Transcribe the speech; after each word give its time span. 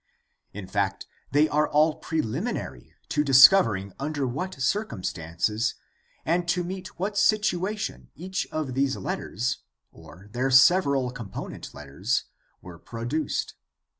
In 0.51 0.65
fact, 0.65 1.05
they 1.31 1.47
are 1.47 1.67
all 1.69 1.97
preliminary 1.97 2.95
to 3.09 3.23
discovering 3.23 3.93
under 3.99 4.25
what 4.25 4.59
circum 4.59 5.03
stances 5.03 5.75
and 6.25 6.47
to 6.47 6.63
meet 6.63 6.97
what 6.97 7.19
situation 7.19 8.09
each 8.15 8.47
of 8.51 8.73
these 8.73 8.97
letters, 8.97 9.59
or 9.91 10.27
their 10.31 10.49
several 10.49 11.11
component 11.11 11.75
letters, 11.75 12.23
were 12.63 12.79
produced. 12.79 13.53